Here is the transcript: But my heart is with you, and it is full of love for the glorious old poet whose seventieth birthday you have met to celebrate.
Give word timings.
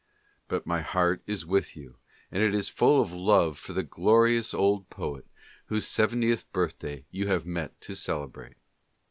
But 0.47 0.65
my 0.65 0.81
heart 0.81 1.21
is 1.27 1.45
with 1.45 1.77
you, 1.77 1.97
and 2.31 2.41
it 2.41 2.55
is 2.55 2.67
full 2.67 2.99
of 2.99 3.11
love 3.13 3.59
for 3.59 3.73
the 3.73 3.83
glorious 3.83 4.51
old 4.51 4.89
poet 4.89 5.27
whose 5.67 5.85
seventieth 5.87 6.51
birthday 6.51 7.05
you 7.11 7.27
have 7.27 7.45
met 7.45 7.79
to 7.81 7.93
celebrate. 7.95 8.55